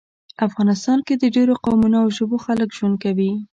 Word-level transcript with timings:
افغانستان 0.47 0.99
کې 1.07 1.13
د 1.17 1.23
ډیرو 1.35 1.53
قومونو 1.65 1.97
او 2.03 2.07
ژبو 2.17 2.37
خلک 2.45 2.69
ژوند 2.77 2.95
کوي 3.03 3.31